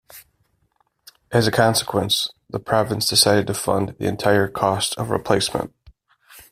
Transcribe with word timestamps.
As 1.31 1.45
a 1.45 1.51
consequence, 1.51 2.31
the 2.49 2.57
province 2.57 3.07
decided 3.07 3.45
to 3.45 3.53
fund 3.53 3.89
the 3.99 4.07
entire 4.07 4.47
cost 4.47 4.97
of 4.97 5.11
replacement. 5.11 5.75